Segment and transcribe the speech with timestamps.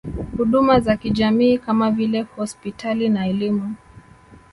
[0.37, 3.75] Huduma za kijamii kama vile hospitali na elimu